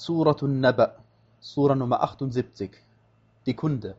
Suratun 0.00 0.60
Naba, 0.60 0.94
Sura 1.40 1.74
Nummer 1.74 2.00
78. 2.04 2.70
Die 3.46 3.54
Kunde. 3.56 3.96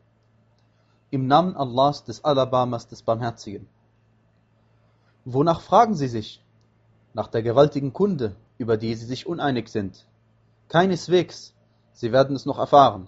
Im 1.10 1.26
Namen 1.26 1.54
Allahs 1.54 2.04
des 2.04 2.24
Alabamas 2.24 2.88
des 2.88 3.02
Barmherzigen. 3.02 3.68
Wonach 5.26 5.60
fragen 5.60 5.94
Sie 5.94 6.08
sich? 6.08 6.42
Nach 7.12 7.28
der 7.28 7.42
gewaltigen 7.42 7.92
Kunde, 7.92 8.34
über 8.56 8.78
die 8.78 8.94
Sie 8.94 9.04
sich 9.04 9.26
uneinig 9.26 9.68
sind. 9.68 10.06
Keineswegs, 10.68 11.52
Sie 11.92 12.12
werden 12.12 12.34
es 12.34 12.46
noch 12.46 12.58
erfahren. 12.58 13.06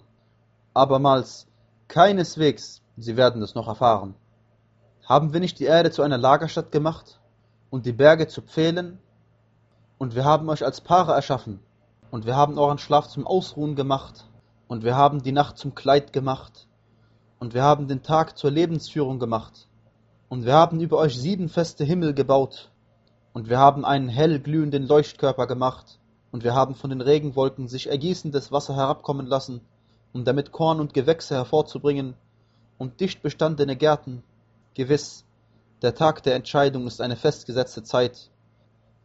Abermals, 0.75 1.47
keineswegs, 1.87 2.83
Sie 2.95 3.17
werden 3.17 3.41
es 3.41 3.55
noch 3.55 3.67
erfahren. 3.67 4.13
Haben 5.03 5.33
wir 5.33 5.39
nicht 5.39 5.57
die 5.57 5.65
Erde 5.65 5.89
zu 5.89 6.03
einer 6.03 6.19
Lagerstadt 6.19 6.71
gemacht 6.71 7.19
und 7.71 7.87
die 7.87 7.91
Berge 7.91 8.27
zu 8.27 8.43
Pfählen? 8.43 8.99
Und 9.97 10.13
wir 10.13 10.25
haben 10.25 10.47
euch 10.47 10.63
als 10.63 10.79
Paare 10.79 11.13
erschaffen 11.13 11.59
und 12.13 12.27
wir 12.27 12.35
haben 12.35 12.59
euren 12.59 12.77
Schlaf 12.77 13.07
zum 13.07 13.25
Ausruhen 13.25 13.75
gemacht. 13.75 14.25
Und 14.67 14.83
wir 14.83 14.95
haben 14.95 15.23
die 15.23 15.31
Nacht 15.31 15.57
zum 15.57 15.73
Kleid 15.73 16.13
gemacht. 16.13 16.67
Und 17.39 17.55
wir 17.55 17.63
haben 17.63 17.87
den 17.87 18.03
Tag 18.03 18.37
zur 18.37 18.51
Lebensführung 18.51 19.17
gemacht. 19.17 19.67
Und 20.29 20.45
wir 20.45 20.53
haben 20.53 20.79
über 20.79 20.99
euch 20.99 21.19
sieben 21.19 21.49
feste 21.49 21.83
Himmel 21.83 22.13
gebaut. 22.13 22.69
Und 23.33 23.49
wir 23.49 23.57
haben 23.57 23.83
einen 23.83 24.09
hell 24.09 24.39
glühenden 24.39 24.83
Leuchtkörper 24.83 25.47
gemacht. 25.47 25.97
Und 26.31 26.43
wir 26.43 26.53
haben 26.53 26.75
von 26.75 26.91
den 26.91 27.01
Regenwolken 27.01 27.67
sich 27.67 27.89
ergießendes 27.89 28.51
Wasser 28.51 28.75
herabkommen 28.75 29.25
lassen, 29.25 29.61
um 30.13 30.23
damit 30.23 30.51
Korn 30.51 30.79
und 30.79 30.93
Gewächse 30.93 31.33
hervorzubringen 31.33 32.13
und 32.77 32.99
dicht 32.99 33.23
bestandene 33.23 33.75
Gärten. 33.75 34.21
Gewiss, 34.75 35.25
der 35.81 35.95
Tag 35.95 36.21
der 36.21 36.35
Entscheidung 36.35 36.85
ist 36.85 37.01
eine 37.01 37.15
festgesetzte 37.15 37.81
Zeit, 37.81 38.29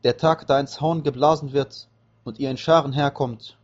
der 0.04 0.18
Tag, 0.18 0.46
da 0.46 0.60
ins 0.60 0.82
Horn 0.82 1.04
geblasen 1.04 1.54
wird 1.54 1.88
und 2.28 2.38
ihr 2.38 2.50
in 2.50 2.58
Scharen 2.58 2.92
herkommt, 2.92 3.56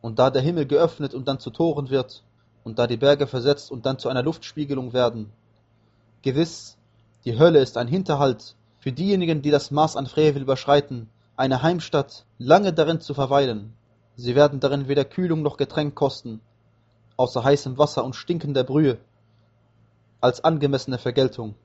und 0.00 0.18
da 0.18 0.30
der 0.30 0.42
Himmel 0.42 0.66
geöffnet 0.66 1.12
und 1.12 1.28
dann 1.28 1.40
zu 1.40 1.50
Toren 1.50 1.90
wird, 1.90 2.22
und 2.64 2.78
da 2.78 2.86
die 2.86 2.96
Berge 2.96 3.26
versetzt 3.26 3.70
und 3.70 3.84
dann 3.84 3.98
zu 3.98 4.08
einer 4.08 4.22
Luftspiegelung 4.22 4.92
werden. 4.92 5.32
Gewiss, 6.22 6.78
die 7.24 7.38
Hölle 7.38 7.58
ist 7.58 7.76
ein 7.76 7.88
Hinterhalt 7.88 8.54
für 8.78 8.92
diejenigen, 8.92 9.42
die 9.42 9.50
das 9.50 9.70
Maß 9.72 9.96
an 9.96 10.06
Frevel 10.06 10.42
überschreiten, 10.42 11.08
eine 11.36 11.62
Heimstatt, 11.62 12.24
lange 12.38 12.72
darin 12.72 13.00
zu 13.00 13.12
verweilen. 13.12 13.74
Sie 14.14 14.36
werden 14.36 14.60
darin 14.60 14.86
weder 14.86 15.04
Kühlung 15.04 15.42
noch 15.42 15.56
Getränk 15.56 15.96
kosten, 15.96 16.40
außer 17.16 17.42
heißem 17.42 17.76
Wasser 17.76 18.04
und 18.04 18.14
stinkender 18.14 18.62
Brühe, 18.62 18.98
als 20.20 20.44
angemessene 20.44 20.98
Vergeltung. 20.98 21.56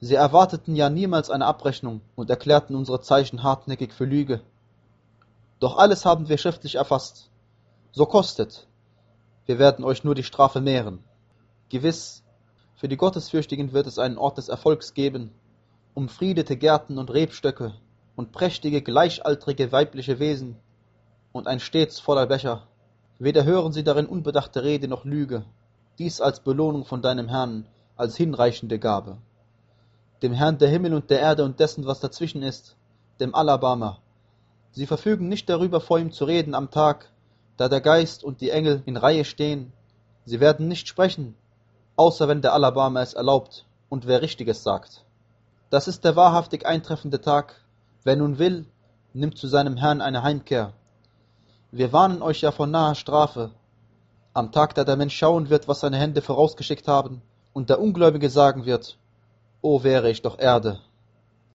Sie 0.00 0.14
erwarteten 0.14 0.76
ja 0.76 0.88
niemals 0.88 1.28
eine 1.28 1.44
Abrechnung 1.44 2.00
und 2.16 2.30
erklärten 2.30 2.74
unsere 2.74 3.02
Zeichen 3.02 3.42
hartnäckig 3.42 3.92
für 3.92 4.06
Lüge. 4.06 4.40
Doch 5.60 5.76
alles 5.76 6.04
haben 6.04 6.28
wir 6.28 6.38
schriftlich 6.38 6.74
erfasst. 6.74 7.30
So 7.92 8.06
kostet. 8.06 8.66
Wir 9.46 9.58
werden 9.58 9.84
euch 9.84 10.02
nur 10.02 10.14
die 10.14 10.24
Strafe 10.24 10.60
mehren. 10.60 11.04
Gewiss, 11.68 12.24
für 12.74 12.88
die 12.88 12.96
Gottesfürchtigen 12.96 13.72
wird 13.72 13.86
es 13.86 13.98
einen 13.98 14.18
Ort 14.18 14.38
des 14.38 14.48
Erfolgs 14.48 14.94
geben, 14.94 15.32
umfriedete 15.94 16.56
Gärten 16.56 16.98
und 16.98 17.12
Rebstöcke 17.12 17.74
und 18.16 18.32
prächtige 18.32 18.82
gleichaltrige 18.82 19.70
weibliche 19.70 20.18
Wesen 20.18 20.56
und 21.30 21.46
ein 21.46 21.60
stets 21.60 22.00
voller 22.00 22.26
Becher. 22.26 22.66
Weder 23.20 23.44
hören 23.44 23.72
sie 23.72 23.84
darin 23.84 24.06
unbedachte 24.06 24.64
Rede 24.64 24.88
noch 24.88 25.04
Lüge, 25.04 25.44
dies 25.98 26.20
als 26.20 26.40
Belohnung 26.40 26.84
von 26.84 27.02
deinem 27.02 27.28
Herrn, 27.28 27.66
als 27.96 28.16
hinreichende 28.16 28.78
Gabe 28.78 29.18
dem 30.22 30.32
Herrn 30.32 30.58
der 30.58 30.68
Himmel 30.68 30.94
und 30.94 31.10
der 31.10 31.20
Erde 31.20 31.44
und 31.44 31.60
dessen, 31.60 31.86
was 31.86 32.00
dazwischen 32.00 32.42
ist, 32.42 32.76
dem 33.20 33.34
Alabama. 33.34 33.98
Sie 34.72 34.86
verfügen 34.86 35.28
nicht 35.28 35.48
darüber, 35.48 35.80
vor 35.80 35.98
ihm 35.98 36.12
zu 36.12 36.24
reden 36.24 36.54
am 36.54 36.70
Tag, 36.70 37.10
da 37.56 37.68
der 37.68 37.80
Geist 37.80 38.22
und 38.22 38.40
die 38.40 38.50
Engel 38.50 38.82
in 38.86 38.96
Reihe 38.96 39.24
stehen. 39.24 39.72
Sie 40.24 40.38
werden 40.38 40.68
nicht 40.68 40.86
sprechen, 40.86 41.34
außer 41.96 42.28
wenn 42.28 42.40
der 42.40 42.54
Alabama 42.54 43.02
es 43.02 43.14
erlaubt 43.14 43.66
und 43.88 44.06
wer 44.06 44.22
Richtiges 44.22 44.62
sagt. 44.62 45.04
Das 45.70 45.88
ist 45.88 46.04
der 46.04 46.14
wahrhaftig 46.14 46.66
eintreffende 46.66 47.20
Tag. 47.20 47.60
Wer 48.04 48.16
nun 48.16 48.38
will, 48.38 48.64
nimmt 49.12 49.38
zu 49.38 49.48
seinem 49.48 49.76
Herrn 49.76 50.00
eine 50.00 50.22
Heimkehr. 50.22 50.72
Wir 51.72 51.92
warnen 51.92 52.22
euch 52.22 52.40
ja 52.40 52.52
vor 52.52 52.66
naher 52.66 52.94
Strafe. 52.94 53.50
Am 54.32 54.52
Tag, 54.52 54.74
da 54.74 54.84
der 54.84 54.96
Mensch 54.96 55.16
schauen 55.16 55.50
wird, 55.50 55.66
was 55.66 55.80
seine 55.80 55.98
Hände 55.98 56.22
vorausgeschickt 56.22 56.86
haben, 56.86 57.22
und 57.52 57.70
der 57.70 57.80
Ungläubige 57.80 58.30
sagen 58.30 58.64
wird, 58.64 58.96
O 59.62 59.82
wäre 59.82 60.10
ich 60.10 60.22
doch 60.22 60.38
Erde 60.38 60.80